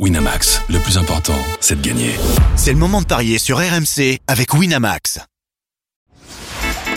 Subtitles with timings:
[0.00, 2.10] Winamax, le plus important, c'est de gagner.
[2.56, 5.20] C'est le moment de parier sur RMC avec Winamax.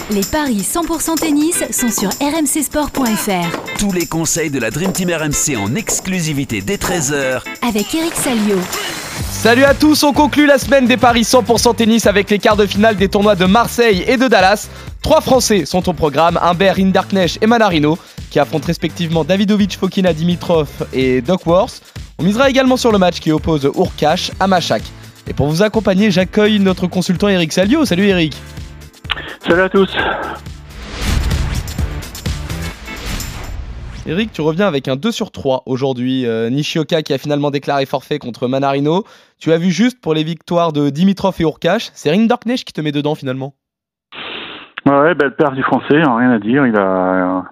[0.09, 3.77] Les paris 100% tennis sont sur rmcsport.fr.
[3.77, 8.57] Tous les conseils de la Dream Team RMC en exclusivité dès 13h Avec Eric Salio.
[9.29, 12.65] Salut à tous, on conclut la semaine des paris 100% tennis avec les quarts de
[12.65, 14.69] finale des tournois de Marseille et de Dallas.
[15.03, 17.99] Trois Français sont au programme, Humbert, Rinderknecht et Manarino,
[18.31, 21.83] qui affrontent respectivement Davidovic, Fokina, Dimitrov et Duckworth.
[22.19, 24.81] On misera également sur le match qui oppose Urkash à Machak.
[25.27, 27.85] Et pour vous accompagner, j'accueille notre consultant Eric Salio.
[27.85, 28.33] Salut Eric.
[29.41, 29.95] Salut à tous.
[34.07, 36.25] Eric, tu reviens avec un 2 sur 3 aujourd'hui.
[36.25, 39.03] Euh, Nishioka qui a finalement déclaré forfait contre Manarino.
[39.37, 41.91] Tu as vu juste pour les victoires de Dimitrov et Urkash.
[41.93, 43.53] C'est Rinderknecht qui te met dedans finalement.
[44.87, 46.65] Ouais, belle perte du français, hein, rien à dire.
[46.65, 47.43] Il a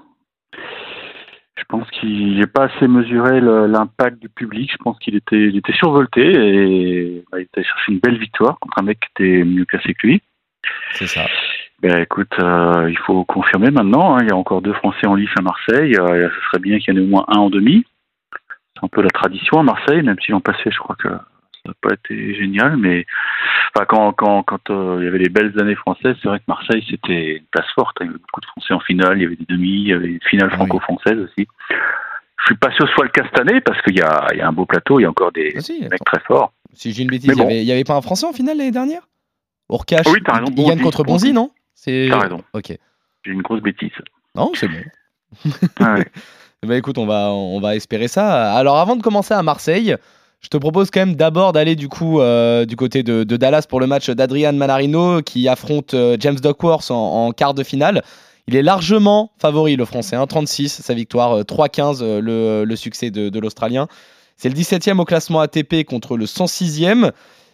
[1.58, 4.70] je pense qu'il n'a pas assez mesuré l'impact du public.
[4.72, 8.60] Je pense qu'il était, il était survolté et bah, il était cherché une belle victoire
[8.60, 10.22] contre un mec qui était mieux classé que lui.
[10.92, 11.26] C'est ça.
[11.82, 14.16] Ben écoute, euh, il faut confirmer maintenant.
[14.16, 14.20] Hein.
[14.24, 15.96] il y a encore deux Français en lice à Marseille.
[15.98, 17.86] Euh, ce serait bien qu'il y en ait au moins un en demi.
[18.74, 21.10] C'est un peu la tradition à Marseille, même si l'an passé, je crois que
[21.66, 23.06] ça n'a pas été génial, mais
[23.74, 26.46] enfin, quand, quand, quand euh, il y avait les belles années françaises, c'est vrai que
[26.48, 27.98] Marseille, c'était une place forte.
[28.00, 28.06] Hein.
[28.06, 29.94] Il y avait beaucoup de Français en finale, il y avait des demi, il y
[29.94, 31.48] avait des finales ah franco-françaises aussi.
[31.70, 34.28] Je suis pas sûr que ce soit le cas cette année, parce qu'il y a,
[34.36, 36.54] y a un beau plateau, il y a encore des ah mecs très forts.
[36.74, 39.08] Si j'ai une bêtise, il n'y avait, pas un Français en finale l'année dernière?
[39.70, 41.52] Orcash, oui, raison, il, gagne contre Bonzi, non?
[41.84, 42.44] T'as raison.
[42.54, 42.78] Ok.
[43.26, 43.90] J'ai une grosse bêtise.
[44.36, 45.52] Non, c'est bon.
[45.80, 46.06] ah ouais.
[46.68, 48.54] bah écoute, on va, on va espérer ça.
[48.54, 49.96] Alors avant de commencer à Marseille,
[50.46, 53.80] je te propose quand même d'abord d'aller du coup euh, du côté de, Dallas pour
[53.80, 58.04] le match d'Adrian Manarino qui affronte euh, James Duckworth en, quart de finale.
[58.48, 63.88] Il est largement favori, le français, 1,36 sa victoire, 3,15 euh, le, succès de, l'Australien.
[64.38, 67.12] C'est le 17e au classement ATP contre le 106e.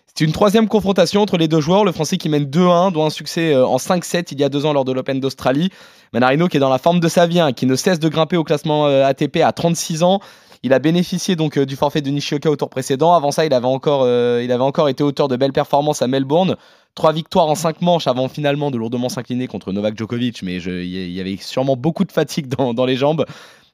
[0.07, 1.85] C'est une troisième confrontation entre les deux joueurs.
[1.85, 4.73] Le Français qui mène 2-1, dont un succès en 5-7 il y a deux ans
[4.73, 5.69] lors de l'Open d'Australie.
[6.11, 8.35] Manarino qui est dans la forme de sa vie, hein, qui ne cesse de grimper
[8.35, 10.19] au classement ATP à 36 ans.
[10.63, 13.13] Il a bénéficié donc euh, du forfait de Nishioka au tour précédent.
[13.13, 16.07] Avant ça, il avait encore, euh, il avait encore été auteur de belles performances à
[16.07, 16.55] Melbourne.
[16.93, 21.11] Trois victoires en cinq manches avant finalement de lourdement s'incliner contre Novak Djokovic, mais il
[21.11, 23.25] y avait sûrement beaucoup de fatigue dans, les jambes.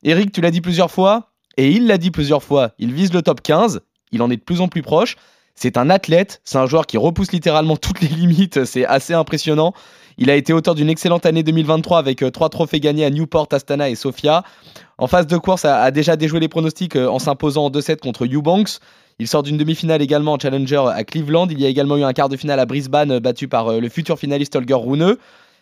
[0.03, 3.23] Eric, tu l'as dit plusieurs fois, et il l'a dit plusieurs fois, il vise le
[3.23, 3.81] top 15,
[4.11, 5.15] il en est de plus en plus proche.
[5.59, 9.73] C'est un athlète, c'est un joueur qui repousse littéralement toutes les limites, c'est assez impressionnant.
[10.19, 13.47] Il a été auteur d'une excellente année 2023 avec euh, trois trophées gagnés à Newport,
[13.51, 14.44] Astana et Sofia.
[15.00, 18.25] En phase de course, a, déjà déjoué les pronostics euh, en s'imposant en 2-7 contre
[18.25, 18.78] Eubanks.
[19.17, 21.47] Il sort d'une demi-finale également en Challenger à Cleveland.
[21.50, 23.90] Il y a également eu un quart de finale à Brisbane euh, battu par le
[23.90, 25.16] futur finaliste Holger Rune.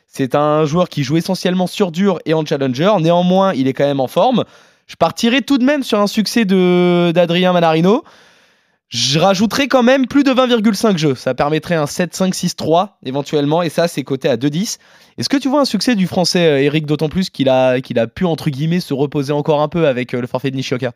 [0.07, 2.91] C'est un joueur qui joue essentiellement sur dur et en Challenger.
[3.00, 4.44] Néanmoins, il est quand même en forme.
[4.88, 8.03] Je partirai tout de même sur un succès d'Adrien Manarino.
[8.95, 11.16] Je rajouterai quand même plus de 20,5 jeux.
[11.16, 14.79] Ça permettrait un 7-5-6-3 éventuellement, et ça, c'est coté à 2-10.
[15.17, 18.00] Est-ce que tu vois un succès du français euh, Eric, d'autant plus qu'il a, qu'il
[18.00, 20.94] a pu, entre guillemets, se reposer encore un peu avec euh, le forfait de Nishioka?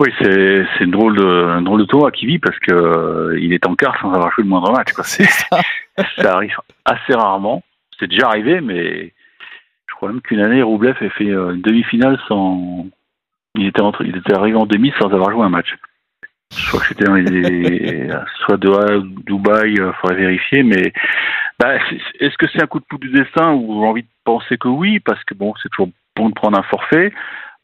[0.00, 3.52] Oui, c'est c'est drôle de un drôle de tour à Kiwi parce que euh, il
[3.52, 4.88] est en quart sans avoir joué le moindre match.
[5.04, 5.60] C'est ça.
[6.18, 7.62] ça arrive assez rarement.
[8.00, 9.12] C'est déjà arrivé, mais
[9.86, 12.86] je crois même qu'une année Roublev a fait une demi-finale sans.
[13.54, 15.76] Il était il était arrivé en demi sans avoir joué un match.
[16.56, 20.92] Je soit Doha, Dubaï, il euh, faudrait vérifier, mais
[21.58, 21.76] bah,
[22.20, 24.68] est-ce que c'est un coup de pouce du destin ou j'ai envie de penser que
[24.68, 27.12] oui, parce que bon, c'est toujours bon de prendre un forfait.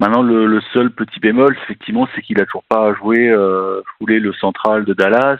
[0.00, 4.84] Maintenant, le, seul petit bémol, effectivement, c'est qu'il a toujours pas joué euh, le central
[4.84, 5.38] de Dallas,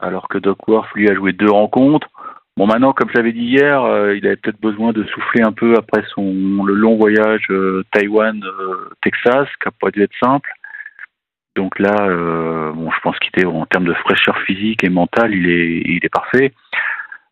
[0.00, 2.08] alors que Duckworth lui a joué deux rencontres.
[2.56, 5.52] Bon, maintenant, comme je l'avais dit hier, euh, il avait peut-être besoin de souffler un
[5.52, 10.50] peu après son le long voyage euh, Taïwan-Texas, qui n'a pas dû être simple.
[11.56, 15.34] Donc là, euh, bon, je pense qu'il était en termes de fraîcheur physique et mentale,
[15.34, 16.52] il est, il est parfait.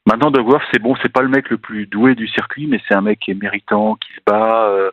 [0.06, 2.94] Maintenant, Douglas, c'est bon, c'est pas le mec le plus doué du circuit, mais c'est
[2.94, 4.90] un mec qui est méritant, qui se bat, euh,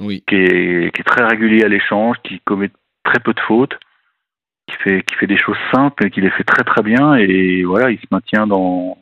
[0.00, 0.22] oui.
[0.28, 2.70] qui, est, qui est très régulier à l'échange, qui commet
[3.04, 3.78] très peu de fautes,
[4.66, 7.14] qui fait, qui fait des choses simples et qui les fait très très bien.
[7.14, 8.98] Et voilà, il se maintient dans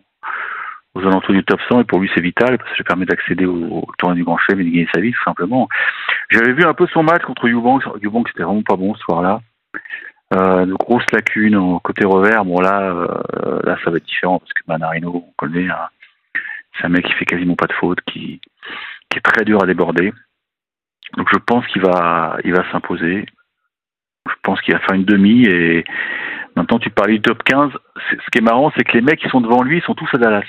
[0.97, 3.45] aux alentours du top 100 et pour lui c'est vital parce que ça permet d'accéder
[3.45, 5.69] au, tournoi du Grand Chelem et de gagner sa vie tout simplement.
[6.31, 9.41] J'avais vu un peu son match contre Eubank, Eubank c'était vraiment pas bon ce soir-là.
[10.35, 12.45] Euh, de grosses lacunes côté revers.
[12.45, 15.89] Bon là, euh, là ça va être différent parce que Manarino, on connaît, hein,
[16.77, 18.41] c'est un mec qui fait quasiment pas de faute, qui,
[19.15, 20.13] est très dur à déborder.
[21.17, 23.25] Donc je pense qu'il va, il va s'imposer.
[24.29, 25.85] Je pense qu'il va faire une demi et
[26.55, 27.71] maintenant tu parlais du top 15.
[28.11, 30.19] Ce qui est marrant, c'est que les mecs qui sont devant lui, sont tous à
[30.19, 30.45] Dallas.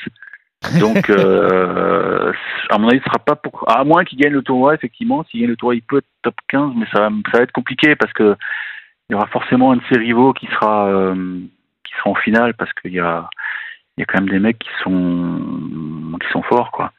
[0.79, 2.33] Donc, euh,
[2.69, 3.69] à mon avis, ce sera pas pour.
[3.69, 5.23] À moins qu'il gagne le tournoi, effectivement.
[5.25, 7.51] S'il gagne le tournoi, il peut être top 15, mais ça va, ça va être
[7.51, 8.35] compliqué parce que
[9.09, 11.13] il y aura forcément un de ses rivaux qui sera,
[11.85, 13.29] qui sera en finale parce qu'il y a,
[13.95, 15.39] il y a quand même des mecs qui sont,
[16.19, 16.91] qui sont forts, quoi.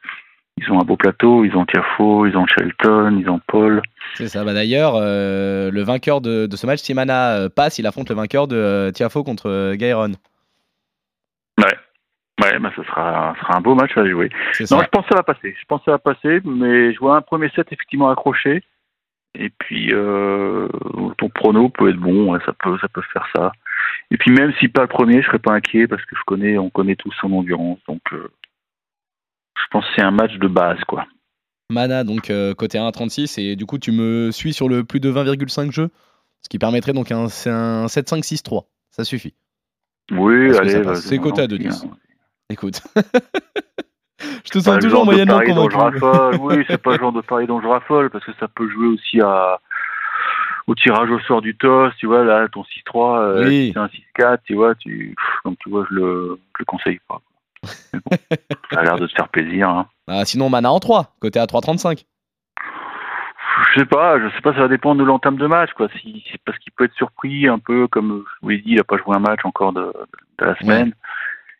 [0.57, 3.81] Ils ont un beau plateau, ils ont Tiafo, ils ont Shelton, ils ont Paul.
[4.15, 4.43] C'est ça.
[4.43, 8.91] Bah d'ailleurs, le vainqueur de, de, ce match, Simana passe, il affronte le vainqueur de
[8.93, 10.13] Tiafo contre Gairon.
[11.59, 11.77] Ouais.
[12.41, 14.29] Ouais, bah, ce sera, sera un beau match à jouer.
[14.71, 15.55] Non, je pense que ça va passer.
[15.59, 18.63] Je pense que ça va passer, mais je vois un premier set effectivement accroché.
[19.35, 20.67] Et puis, euh,
[21.17, 23.51] ton prono peut être bon, ça peut, ça peut faire ça.
[24.11, 26.57] Et puis, même si pas le premier, je serais pas inquiet parce que je connais,
[26.57, 27.79] on connaît tous son endurance.
[27.87, 28.27] Donc, euh,
[29.55, 31.05] je pense que c'est un match de base, quoi.
[31.71, 35.11] Mana, donc euh, côté 1,36, et du coup, tu me suis sur le plus de
[35.11, 35.89] 20,5 jeux,
[36.41, 38.65] ce qui permettrait donc un, un 7-5-6-3.
[38.89, 39.35] Ça suffit.
[40.11, 40.95] Oui, allez.
[40.95, 41.87] C'est côté à 2,10.
[42.49, 42.81] Écoute.
[44.19, 46.37] je te sens toujours moyennement convaincu.
[46.41, 48.87] oui, c'est pas le genre de pari dont je raffole, parce que ça peut jouer
[48.87, 49.59] aussi à,
[50.67, 54.37] au tirage au sort du toss, tu vois, là, ton 6-3, euh, c'est un 6-4,
[54.45, 55.15] tu vois, tu,
[55.45, 57.21] donc tu vois, je le, je le conseille pas.
[57.93, 58.17] Bon,
[58.71, 59.69] ça a l'air de te faire plaisir.
[59.69, 59.87] Hein.
[60.07, 62.05] Ah, sinon, mana en 3, côté à 3,35.
[63.73, 65.87] Je sais pas, je sais pas, ça va dépendre de l'entame de match, quoi.
[66.01, 68.83] Si, parce qu'il peut être surpris, un peu comme je vous l'ai dit, il a
[68.83, 69.93] pas joué un match encore de,
[70.39, 70.93] de la semaine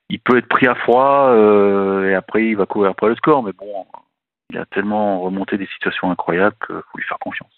[0.10, 3.44] il peut être pris à froid euh, et après il va courir après le score.
[3.44, 3.86] Mais bon,
[4.50, 7.52] il a tellement remonté des situations incroyables qu'il faut lui faire confiance.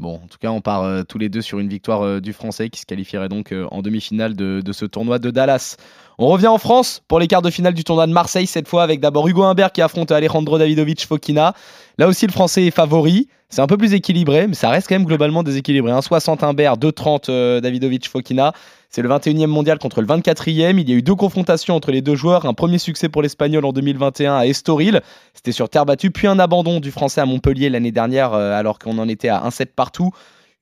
[0.00, 2.32] Bon, en tout cas, on part euh, tous les deux sur une victoire euh, du
[2.32, 5.76] Français qui se qualifierait donc en demi-finale de, ce tournoi de Dallas.
[6.18, 8.84] On revient en France pour les quarts de finale du tournoi de Marseille, cette fois
[8.84, 11.52] avec d'abord Hugo Humbert qui affronte Alejandro Davidovic Fokina.
[11.98, 13.28] Là aussi, le Français est favori.
[13.48, 15.90] C'est un peu plus équilibré, mais ça reste quand même globalement déséquilibré.
[15.90, 18.52] 1,60 Humbert, 2,30 Davidovic Fokina.
[18.90, 20.78] C'est le 21e mondial contre le 24e.
[20.80, 22.46] Il y a eu deux confrontations entre les deux joueurs.
[22.46, 25.02] Un premier succès pour l'Espagnol en 2021 à Estoril.
[25.34, 26.10] C'était sur terre battue.
[26.10, 29.46] Puis un abandon du Français à Montpellier l'année dernière, euh, alors qu'on en était à
[29.46, 30.10] 1-7 partout.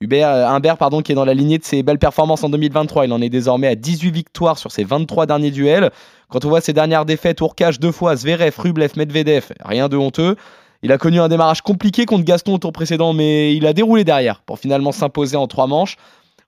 [0.00, 3.06] Hubert, euh, Humbert, pardon, qui est dans la lignée de ses belles performances en 2023.
[3.06, 5.92] Il en est désormais à 18 victoires sur ses 23 derniers duels.
[6.28, 10.34] Quand on voit ses dernières défaites, Urkash deux fois, Zverev, Rublev, Medvedev, rien de honteux.
[10.82, 14.02] Il a connu un démarrage compliqué contre Gaston au tour précédent, mais il a déroulé
[14.02, 15.96] derrière pour finalement s'imposer en trois manches.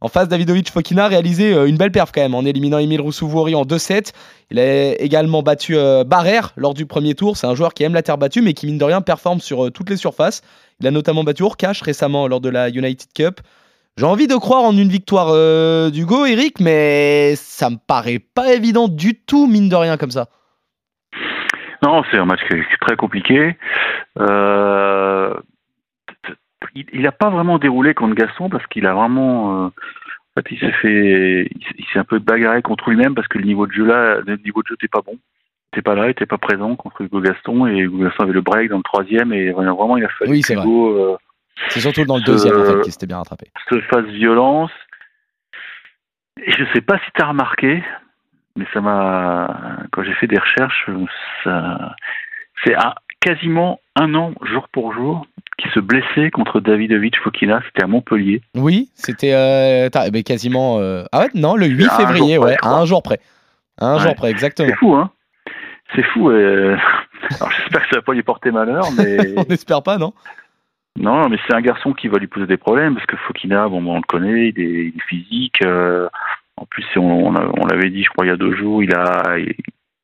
[0.01, 3.01] En face, Davidovic Fokina a réalisé euh, une belle perf quand même en éliminant Emile
[3.01, 4.13] Roussouvori en 2-7.
[4.51, 7.37] Il a également battu euh, Barrère lors du premier tour.
[7.37, 9.67] C'est un joueur qui aime la terre battue mais qui mine de rien performe sur
[9.67, 10.43] euh, toutes les surfaces.
[10.81, 13.41] Il a notamment battu Urkash récemment lors de la United Cup.
[13.97, 15.33] J'ai envie de croire en une victoire
[15.91, 20.29] d'Hugo, Eric, mais ça me paraît pas évident du tout, mine de rien, comme ça.
[21.83, 22.41] Non, c'est un match
[22.81, 23.57] très compliqué.
[24.19, 25.35] Euh,
[26.93, 29.67] il n'a pas vraiment déroulé contre Gaston parce qu'il a vraiment.
[29.67, 31.51] Euh, en fait, il s'est fait.
[31.79, 34.37] Il s'est un peu bagarré contre lui-même parce que le niveau de jeu là, le
[34.37, 35.13] niveau de jeu n'était pas bon.
[35.13, 38.33] Il n'était pas là, il n'était pas présent contre Hugo Gaston et Hugo Gaston avait
[38.33, 40.97] le break dans le troisième et vraiment il a fallu oui, c'est Hugo.
[40.97, 41.17] Euh,
[41.69, 43.51] c'est surtout dans le deuxième en fait qu'il s'était bien rattrapé.
[43.69, 44.71] Se fasse violence.
[46.41, 47.83] Et je sais pas si tu as remarqué,
[48.57, 49.79] mais ça m'a.
[49.91, 50.89] Quand j'ai fait des recherches,
[51.43, 51.97] ça.
[52.65, 52.75] C'est
[53.21, 55.27] quasiment un an, jour pour jour,
[55.59, 58.41] qui se blessait contre Davidovich Fokina, c'était à Montpellier.
[58.55, 60.79] Oui, c'était euh, eh quasiment.
[60.79, 63.21] Euh, ah ouais, non, le 8 février, ouais, à un jour près.
[63.79, 64.69] un jour près, exactement.
[64.69, 65.11] C'est fou, hein
[65.95, 66.31] C'est fou.
[66.31, 66.77] Euh...
[67.41, 69.35] Alors j'espère que ça va pas lui porter malheur, mais.
[69.37, 70.15] On n'espère pas, non?
[70.97, 73.85] Non, mais c'est un garçon qui va lui poser des problèmes, parce que Fokina, bon,
[73.85, 75.63] on le connaît, il est, il est physique.
[75.65, 79.37] En plus, on, on, l'avait dit, je crois, il y a deux jours, il a.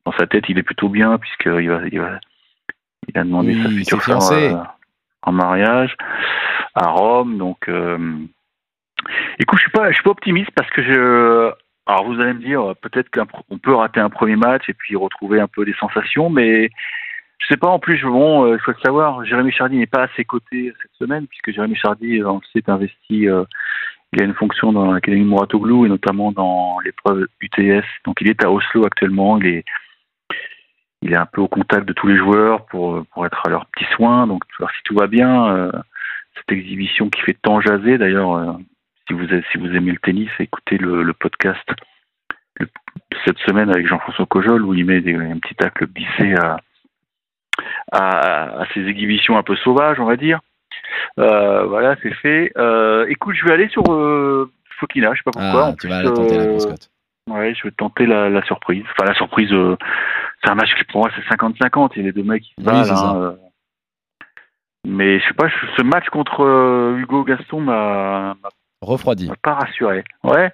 [0.05, 2.19] dans sa tête, il est plutôt bien, puisqu'il va, il va,
[3.07, 4.65] il a demandé sa future femme
[5.25, 5.95] en mariage
[6.75, 7.37] à Rome.
[7.37, 7.97] Donc, euh,
[9.39, 11.51] écoute, je suis pas, je suis pas optimiste parce que je.
[11.87, 15.39] Alors, vous allez me dire, peut-être qu'on peut rater un premier match et puis retrouver
[15.39, 16.71] un peu des sensations, mais
[17.37, 17.67] je sais pas.
[17.67, 20.73] En plus, bon, euh, il faut le savoir, Jérémy Chardy n'est pas à ses côtés
[20.81, 23.27] cette semaine puisque Jérémy Chardy, le sait, investi.
[23.27, 23.43] Euh,
[24.13, 27.85] il a une fonction dans l'Académie Mouratoglou et notamment dans l'épreuve UTS.
[28.05, 29.37] Donc, il est à Oslo actuellement.
[29.39, 29.65] Il est
[31.05, 33.67] il est un peu au contact de tous les joueurs pour, pour être à leurs
[33.67, 34.25] petits soins.
[34.25, 35.71] Donc, si tout va bien, euh,
[36.35, 38.53] cette exhibition qui fait tant jaser, d'ailleurs, euh,
[39.07, 41.63] si, vous, si vous aimez le tennis, écoutez le, podcast
[43.23, 46.57] cette semaine avec Jean-François Cojol où il met des, un petit tacle glissé à,
[47.91, 50.39] à, à, ces exhibitions un peu sauvages, on va dire.
[51.19, 52.51] Euh, voilà, c'est fait.
[53.09, 53.83] écoute, je vais aller sur
[54.79, 55.67] Fokina, je sais pas pourquoi.
[55.67, 56.57] Ah, tu vas tenter la
[57.27, 58.83] Ouais, je vais tenter la, la, surprise.
[58.91, 59.75] Enfin, la surprise, euh,
[60.45, 61.91] c'est un match qui pour moi c'est 50-50.
[61.95, 62.91] Il y a les deux mecs qui se battent.
[62.91, 63.35] Hein, euh.
[64.85, 65.47] mais je sais pas,
[65.77, 68.35] ce match contre euh, Hugo Gaston m'a
[68.81, 69.27] refroidi.
[69.27, 70.03] M'a pas rassuré.
[70.23, 70.51] Ouais.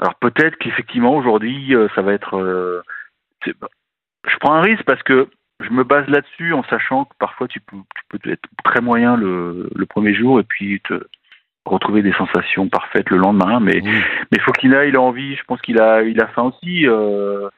[0.00, 2.82] Alors peut-être qu'effectivement aujourd'hui ça va être.
[3.44, 5.28] je prends un risque parce que
[5.60, 9.16] je me base là-dessus en sachant que parfois tu peux, tu peux être très moyen
[9.16, 11.06] le, le premier jour et puis te,
[11.66, 13.60] retrouver des sensations parfaites le lendemain.
[13.60, 13.82] Mais
[14.32, 15.36] mais Fokina, il a envie.
[15.36, 16.82] Je pense qu'il a il a faim aussi.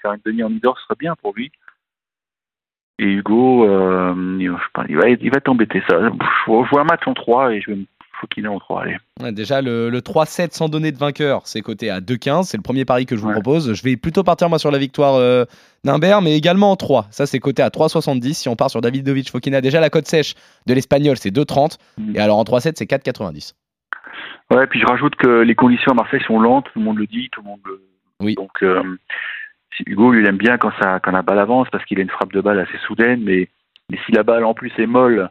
[0.03, 1.51] faire une demi en indoor, ce serait bien pour lui.
[3.01, 5.83] Et Hugo, il, va, il va être embêté.
[5.89, 6.01] Ça.
[6.01, 7.85] Je vois un match en 3 et je vais me
[8.21, 8.83] faut qu'il ait en 3.
[8.83, 9.33] Allez.
[9.33, 12.45] déjà, le, 3-7 sans donner de vainqueur, c'est coté à 2-15.
[12.45, 13.73] C'est le premier pari que je vous propose.
[13.73, 15.45] Je vais plutôt partir moi sur la victoire euh,
[15.85, 17.09] d'Imbert, mais également en 3.
[17.11, 18.33] Ça, c'est coté à 3,70.
[18.35, 20.35] Si on part sur Davidovic Fokina, déjà la cote sèche
[20.67, 21.79] de l'Espagnol, c'est 2,30.
[21.97, 22.17] Mm.
[22.17, 23.55] Et alors en 3-7, c'est 4,90.
[24.51, 26.67] Ouais, puis je rajoute que les conditions à Marseille sont lentes.
[26.73, 27.83] Tout le monde le dit, tout le monde le.
[28.21, 28.35] Oui.
[28.35, 28.99] Donc, euh,
[29.87, 32.11] Hugo, lui, il aime bien quand, ça, quand la balle avance parce qu'il a une
[32.11, 33.49] frappe de balle assez soudaine, mais,
[33.91, 35.31] mais si la balle en plus est molle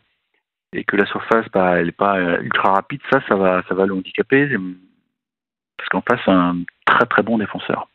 [0.74, 3.76] et que la surface bah, elle n'est pas euh, ultra rapide, ça, ça va, ça
[3.76, 4.50] va le handicaper
[5.78, 7.90] parce qu'en face, un très très bon défenseur.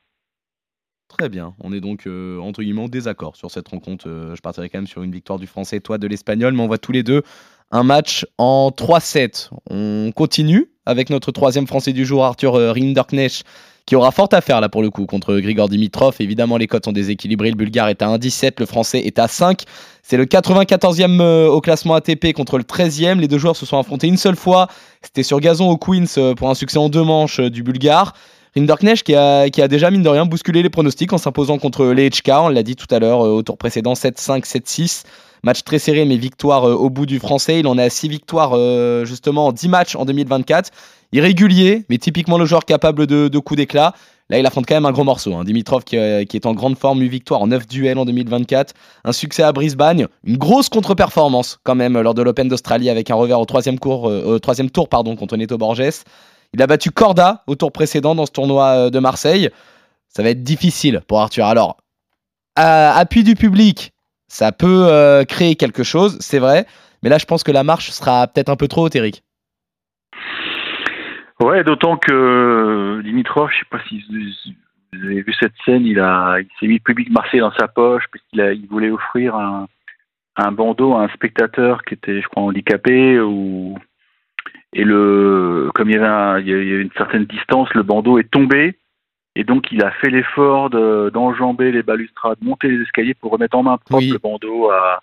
[1.09, 4.09] Très bien, on est donc euh, entre guillemets en désaccord sur cette rencontre.
[4.09, 6.67] Euh, je partirais quand même sur une victoire du français, toi de l'espagnol, mais on
[6.67, 7.23] voit tous les deux
[7.71, 9.51] un match en 3-7.
[9.69, 13.45] On continue avec notre troisième français du jour, Arthur Rinderknecht,
[13.87, 16.17] qui aura fort à faire là pour le coup contre Grigor Dimitrov.
[16.21, 17.51] Évidemment, les cotes sont déséquilibrées.
[17.51, 19.63] Le bulgare est à 1,17, le français est à 5.
[20.03, 23.19] C'est le 94e euh, au classement ATP contre le 13e.
[23.19, 24.69] Les deux joueurs se sont affrontés une seule fois.
[25.03, 28.15] C'était sur gazon au Queens euh, pour un succès en deux manches euh, du bulgare.
[28.55, 31.87] Rinderknecht qui a, qui a déjà, mine de rien, bousculé les pronostics en s'imposant contre
[31.87, 32.29] les HK.
[32.33, 35.05] On l'a dit tout à l'heure au tour précédent 7-5, 7-6.
[35.45, 37.61] Match très serré, mais victoire au bout du français.
[37.61, 38.57] Il en a 6 victoires
[39.05, 40.71] justement en 10 matchs en 2024
[41.13, 43.95] irrégulier, mais typiquement le joueur capable de, coups d'éclat.
[44.31, 45.35] Là, il affronte quand même un gros morceau.
[45.35, 45.45] Hein.
[45.45, 48.73] Dimitrov qui, euh, qui, est en grande forme, 8 victoires en 9 duels en 2024.
[49.05, 50.07] Un succès à Brisbane.
[50.25, 54.39] Une grosse contre-performance quand même lors de l'Open d'Australie avec un revers au troisième, euh,
[54.73, 56.05] tour pardon, contre Neto Borges.
[56.55, 59.51] Il a battu Corda au tour précédent dans ce tournoi euh, de Marseille.
[60.09, 61.45] Ça va être difficile pour Arthur.
[61.45, 61.77] Alors,
[62.55, 63.92] appui du public,
[64.33, 66.67] ça peut créer quelque chose, c'est vrai.
[67.03, 68.97] Mais là, je pense que la marche sera peut-être un peu trop haute.
[71.41, 74.05] Ouais, d'autant que euh, Dimitrov, je sais pas si
[74.93, 77.67] vous avez vu cette scène, il a, il s'est mis le public marseillais dans sa
[77.67, 79.67] poche puisqu'il a, il voulait offrir un,
[80.37, 83.77] un bandeau à un spectateur qui était, je crois, handicapé ou
[84.75, 88.31] et le, comme il y avait, il y avait une certaine distance, le bandeau est
[88.31, 88.79] tombé
[89.35, 93.63] et donc il a fait l'effort d'enjamber les balustrades, monter les escaliers pour remettre en
[93.63, 95.03] main propre le bandeau à,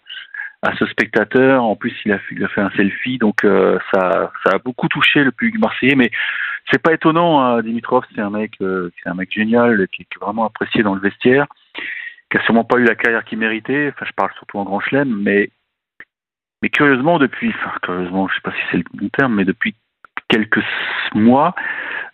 [0.62, 1.64] à ce spectateur.
[1.64, 4.88] En plus, il a, il a fait un selfie, donc euh, ça, ça a beaucoup
[4.88, 5.96] touché le public marseillais.
[5.96, 6.12] Mais
[6.72, 7.42] c'est pas étonnant.
[7.42, 10.96] Hein, Dimitrov, c'est un mec, euh, c'est un mec génial, qui, est vraiment apprécié dans
[10.96, 11.48] le vestiaire,
[12.30, 13.92] qui a sûrement pas eu la carrière qu'il méritait.
[13.94, 15.50] Enfin, je parle surtout en Grand Chelem, mais
[16.62, 19.76] mais curieusement depuis, enfin curieusement, je sais pas si c'est le bon terme, mais depuis
[20.28, 20.62] quelques
[21.14, 21.56] mois,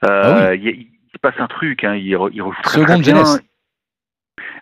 [0.07, 0.95] euh, ah il, se
[1.25, 1.84] passe un truc.
[1.84, 3.41] Hein, il, il Seconde jeunesse.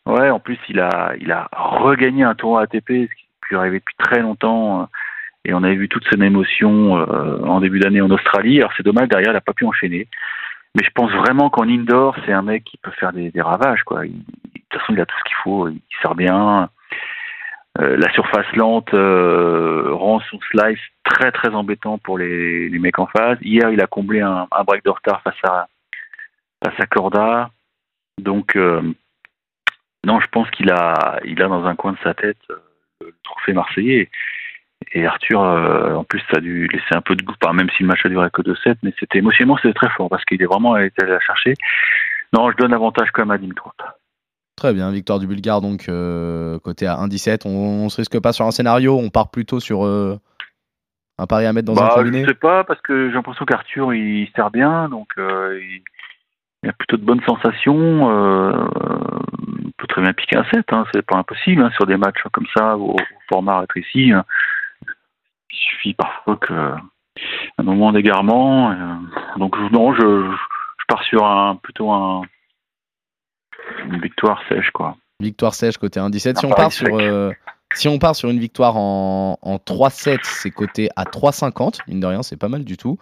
[0.05, 3.79] Ouais, en plus, il a, il a regagné un tournoi ATP, ce qui pu arriver
[3.79, 4.81] depuis très longtemps.
[4.81, 4.85] Euh,
[5.45, 8.59] et on avait vu toute son émotion euh, en début d'année en Australie.
[8.59, 10.07] Alors c'est dommage, derrière, il n'a pas pu enchaîner.
[10.75, 13.83] Mais je pense vraiment qu'en indoor, c'est un mec qui peut faire des, ravages.
[13.83, 14.03] Quoi.
[14.03, 15.67] de toute façon, il a tout ce qu'il faut.
[15.67, 16.69] Il sert bien.
[17.79, 23.07] Euh, la surface lente rend son slice très très embêtant pour les, les, mecs en
[23.07, 23.37] face.
[23.41, 25.67] Hier, il a comblé un, break de retard face à,
[26.63, 27.49] à Corda.
[28.21, 32.37] Donc, non, je pense qu'il a, il a dans un coin de sa tête
[33.01, 34.09] le trophée marseillais.
[34.91, 37.83] Et Arthur, euh, en plus, ça a dû laisser un peu de goût, même si
[37.83, 40.45] le match a duré que 2-7, mais c'était émotionnellement, c'était très fort parce qu'il est
[40.45, 41.53] vraiment allé la chercher.
[42.33, 43.71] Non, je donne avantage quand même à Dimitrov.
[44.57, 47.47] Très bien, victoire du Bulgare, donc euh, côté à 1-17.
[47.47, 50.19] On, ne se risque pas sur un scénario, on part plutôt sur euh,
[51.17, 53.45] un pari à mettre dans un bah, combiné Je sais pas, parce que j'ai l'impression
[53.45, 55.81] qu'Arthur, il sert bien, donc il,
[56.63, 58.09] il, a plutôt de bonnes sensations
[59.77, 62.47] peut très bien piquer un 7, hein, c'est pas impossible hein, sur des matchs comme
[62.55, 62.95] ça, au,
[63.29, 64.11] format rétréci.
[64.11, 64.23] Hein.
[65.51, 66.53] Il suffit parfois que
[67.57, 68.71] un moment d'égarement.
[68.71, 68.95] Euh,
[69.37, 72.21] donc non, je, je, pars sur un plutôt un,
[73.85, 74.95] une victoire sèche quoi.
[75.19, 76.39] Victoire sèche côté 1-17.
[76.39, 77.31] Si on part sur euh,
[77.73, 81.79] si on part sur une victoire en, en 3-7, c'est côté à 3-50.
[81.87, 82.97] Mine de rien, c'est pas mal du tout.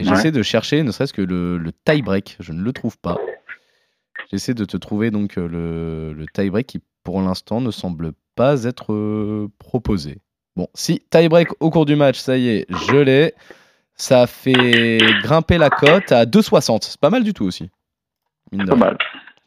[0.00, 2.36] Et j'essaie de chercher ne serait-ce que le, le tie-break.
[2.40, 3.18] Je ne le trouve pas.
[4.30, 8.64] J'essaie de te trouver donc euh, le, le tie-break qui, pour l'instant, ne semble pas
[8.64, 10.18] être euh, proposé.
[10.54, 13.34] Bon, si tie-break au cours du match, ça y est, je l'ai.
[13.94, 16.80] Ça fait grimper la cote à 2,60.
[16.82, 17.68] C'est pas mal du tout aussi.
[18.56, 18.96] Pas mal.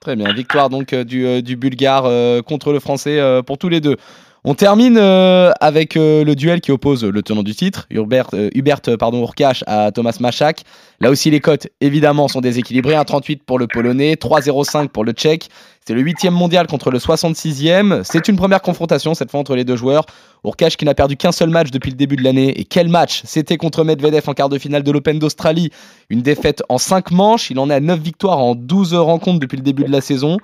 [0.01, 0.34] Très bien.
[0.34, 3.96] Victoire donc euh, du, du Bulgare contre le Français pour tous les deux.
[4.43, 8.50] On termine euh, avec euh, le duel qui oppose le tenant du titre, Hubert, euh,
[8.55, 10.63] Hubert pardon, Urkash à Thomas Machak.
[11.00, 12.95] Là aussi, les cotes, évidemment, sont déséquilibrées.
[12.95, 15.50] 1,38 pour le Polonais, 3,05 pour le Tchèque.
[15.86, 18.01] C'est le 8 mondial contre le 66e.
[18.03, 20.07] C'est une première confrontation, cette fois, entre les deux joueurs.
[20.43, 22.60] Urkash qui n'a perdu qu'un seul match depuis le début de l'année.
[22.60, 25.69] Et quel match C'était contre Medvedev en quart de finale de l'Open d'Australie.
[26.10, 27.51] Une défaite en 5 manches.
[27.51, 30.38] Il en est à 9 victoires en 12 rencontres depuis le début de la saison.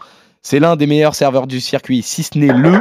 [0.44, 2.80] C'est l'un des meilleurs serveurs du circuit, si ce n'est le.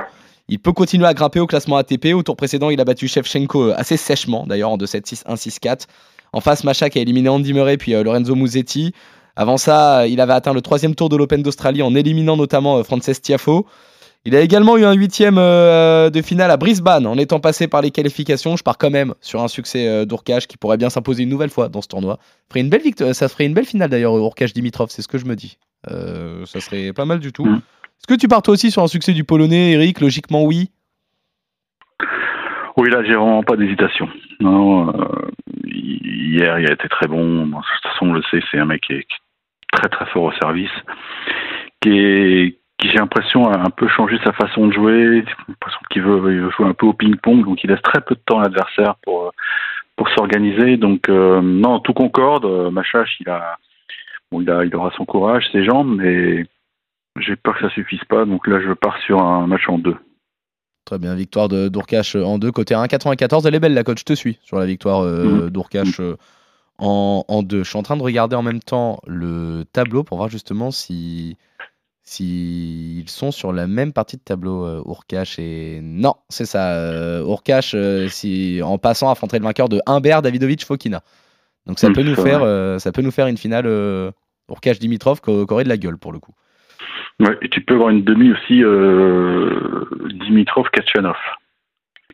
[0.48, 2.14] Il peut continuer à grimper au classement ATP.
[2.14, 5.86] Au tour précédent, il a battu Shevchenko euh, assez sèchement, d'ailleurs en 2-7-6, 1-6-4.
[6.32, 8.92] En face, Machak a éliminé Andy Murray puis euh, Lorenzo Musetti.
[9.34, 12.84] Avant ça, il avait atteint le troisième tour de l'Open d'Australie en éliminant notamment euh,
[12.84, 13.66] Frances Tiafo.
[14.24, 17.92] Il a également eu un huitième de finale à Brisbane en étant passé par les
[17.92, 18.56] qualifications.
[18.56, 21.68] Je pars quand même sur un succès d'Urkash qui pourrait bien s'imposer une nouvelle fois
[21.68, 22.18] dans ce tournoi.
[22.56, 25.36] une belle ça ferait une belle finale d'ailleurs, Urkash Dimitrov, c'est ce que je me
[25.36, 25.58] dis.
[25.86, 27.46] ça serait pas mal du tout.
[27.98, 30.70] Est-ce que tu pars toi aussi sur un succès du Polonais, Eric Logiquement, oui?
[32.76, 34.08] Oui, là, j'ai vraiment pas d'hésitation.
[34.42, 34.92] Euh,
[35.64, 37.46] hier, il a été très bon.
[37.46, 39.06] de toute façon, on le sait, c'est un mec qui est
[39.72, 40.70] très très fort au service,
[41.80, 46.50] qui j'ai l'impression a un peu changé sa façon de jouer, l'impression qu'il veut, veut,
[46.50, 49.32] jouer un peu au ping-pong, donc il laisse très peu de temps à l'adversaire pour
[49.96, 50.76] pour s'organiser.
[50.76, 52.44] Donc euh, non, tout concorde.
[52.70, 53.32] Machache, il
[54.32, 56.44] il a, il aura son courage, ses jambes, mais
[57.20, 59.96] j'ai peur que ça suffise pas, donc là je pars sur un match en deux.
[60.84, 63.46] Très bien, victoire de Dourcache en deux, côté 1,94.
[63.46, 66.00] Elle est belle la coach, je te suis sur la victoire euh, mmh.
[66.00, 66.16] euh
[66.78, 67.64] en, en, deux.
[67.64, 71.36] Je suis en train de regarder en même temps le tableau pour voir justement si
[72.06, 74.82] s'ils sont sur la même partie de tableau, euh,
[75.38, 75.80] et.
[75.82, 76.74] Non, c'est ça.
[76.74, 81.02] Euh, si, en passant, affronterait le vainqueur de Humbert Davidovic Fokina.
[81.66, 84.12] Donc ça, mmh, peut nous faire, ça peut nous faire une finale euh,
[84.78, 86.32] Dimitrov qui aurait de la gueule pour le coup.
[87.20, 89.84] Ouais, et tu peux avoir une demi aussi euh,
[90.20, 91.16] Dimitrov Kachanov.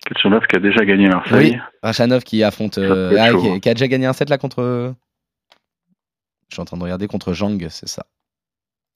[0.04, 1.52] Kachanov qui a déjà gagné Marseille.
[1.54, 4.94] Oui, Kachanov qui affronte euh, ah, qui, a déjà gagné un set là contre
[6.48, 8.04] Je suis en train de regarder contre Jang, c'est ça.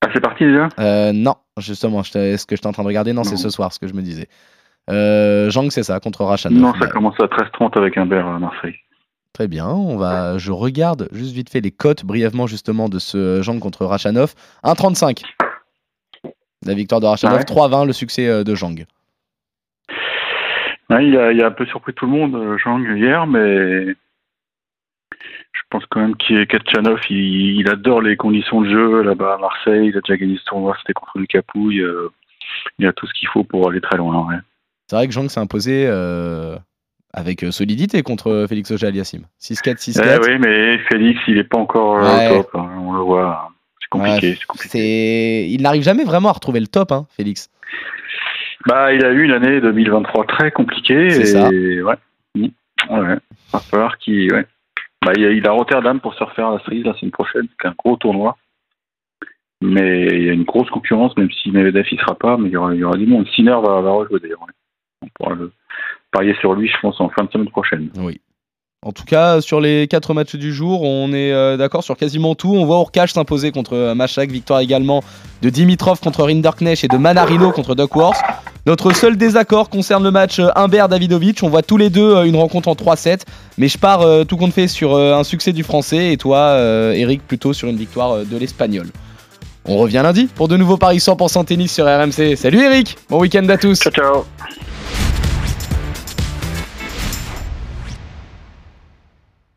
[0.03, 0.69] Ah, c'est parti déjà?
[0.79, 3.79] Euh, Non, justement, ce que j'étais en train de regarder, non, c'est ce soir ce
[3.79, 4.29] que je me disais.
[4.91, 6.59] Euh, Jang, c'est ça, contre Rachanov.
[6.59, 8.77] Non, ça commence à 13-30 avec un à Marseille.
[9.33, 13.43] Très bien, on va, je regarde juste vite fait les cotes brièvement justement de ce
[13.43, 14.35] Jang contre Rachanov.
[14.65, 15.25] 1,35.
[16.67, 18.85] La victoire de Rachanov, 3-20, le succès euh, de Zhang.
[20.91, 23.95] il, a, un peu surpris tout le monde, Zhang, euh, hier, mais
[25.53, 29.39] je pense quand même qu'il Kachanov, il, il, adore les conditions de jeu là-bas à
[29.39, 29.89] Marseille.
[29.89, 31.81] Il a déjà gagné ce tournoi, c'était contre le Capouille.
[31.81, 32.09] Euh,
[32.79, 34.29] il a tout ce qu'il faut pour aller très loin.
[34.89, 35.87] C'est vrai que Zhang s'est imposé
[37.13, 39.27] avec solidité contre Félix Auger Aliassime.
[39.41, 40.27] 6-4, 6-4.
[40.27, 42.51] oui, mais Félix, il n'est pas encore top.
[42.55, 43.51] Hein, on le voit.
[43.93, 45.47] C'est compliqué.
[45.49, 47.51] Il n'arrive jamais vraiment à retrouver le top, hein, Félix.
[48.67, 51.11] Bah, il a eu une année 2023 très compliquée.
[51.11, 51.49] C'est ça.
[51.49, 51.95] Ouais.
[52.35, 52.47] Mmh.
[52.91, 53.17] ouais.
[53.53, 54.33] Va falloir qu'il.
[54.33, 54.47] Ouais.
[55.05, 57.47] Bah, il a Rotterdam pour se refaire la cerise la semaine prochaine.
[57.61, 58.37] C'est un gros tournoi.
[59.63, 62.53] Mais il y a une grosse concurrence, même si Medvedev il sera pas, mais il
[62.53, 63.27] y aura, il y aura du monde.
[63.35, 64.45] Sinner va, va rejouer d'ailleurs.
[65.03, 65.53] On pourra le
[66.11, 67.91] parier sur lui, je pense, en fin de semaine prochaine.
[67.97, 68.21] Oui.
[68.83, 72.35] En tout cas, sur les quatre matchs du jour, on est euh, d'accord sur quasiment
[72.35, 72.55] tout.
[72.55, 75.03] On voit Urkash s'imposer contre euh, Machak, victoire également
[75.43, 78.19] de Dimitrov contre Rinderknecht et de Manarino contre Duckworth.
[78.67, 81.43] Notre seul désaccord concerne le match euh, Humbert-Davidovic.
[81.43, 83.23] On voit tous les deux une rencontre en 3-7.
[83.59, 86.57] Mais je pars tout compte fait sur un succès du français et toi,
[86.95, 88.89] Eric, plutôt sur une victoire de l'espagnol.
[89.65, 92.37] On revient lundi pour de nouveaux paris 100% tennis sur RMC.
[92.37, 93.81] Salut Eric, bon week-end à tous.
[93.81, 94.25] Ciao, ciao.